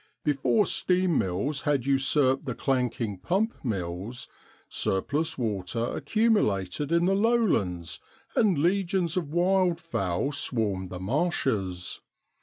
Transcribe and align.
Before 0.23 0.65
steam 0.65 1.19
mills 1.19 1.61
had 1.61 1.85
usurped 1.85 2.45
the 2.45 2.55
clanking 2.55 3.19
pump 3.19 3.53
mills, 3.63 4.27
surplus 4.67 5.37
water 5.37 5.95
accumulated 5.95 6.91
in 6.91 7.05
the 7.05 7.13
lowlands, 7.13 7.99
and 8.35 8.57
legions 8.57 9.15
of 9.15 9.29
wild 9.31 9.79
fowl 9.79 10.31
swarmed 10.31 10.89
the 10.89 10.99
marshes. 10.99 12.01